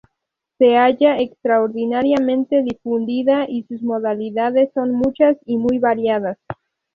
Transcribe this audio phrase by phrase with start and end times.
[0.57, 6.39] Se halla extraordinariamente difundida y sus modalidades son muchas y muy variadas.